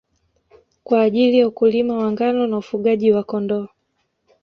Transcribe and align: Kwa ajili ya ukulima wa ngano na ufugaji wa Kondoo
Kwa 0.83 1.01
ajili 1.01 1.39
ya 1.39 1.47
ukulima 1.47 1.97
wa 1.97 2.11
ngano 2.11 2.47
na 2.47 2.57
ufugaji 2.57 3.11
wa 3.11 3.23
Kondoo 3.23 3.67